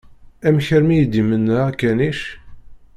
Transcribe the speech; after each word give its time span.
Amek 0.47 0.67
armi 0.75 0.95
i 0.97 1.05
d-imenna 1.11 1.57
akanic? 1.69 2.19